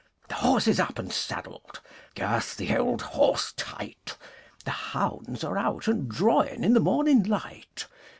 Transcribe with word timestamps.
The 0.29 0.33
horse 0.33 0.67
is 0.67 0.79
up 0.79 0.97
and 0.97 1.13
saddled; 1.13 1.79
Girth 2.15 2.57
the 2.57 2.75
old 2.75 3.03
horse 3.03 3.53
tight! 3.55 4.17
The 4.65 4.71
hounds 4.71 5.43
are 5.43 5.59
out 5.59 5.87
and 5.87 6.09
drawing 6.09 6.63
In 6.63 6.73
the 6.73 6.79
morning 6.79 7.21
light. 7.21 7.85